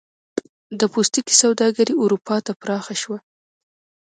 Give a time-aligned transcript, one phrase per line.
[0.79, 3.17] د پوستکي سوداګري اروپا ته پراخه شوه.